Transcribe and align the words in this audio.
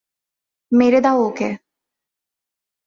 মেরে 0.71 0.99
দাও 1.01 1.17
ওকে। 1.23 1.49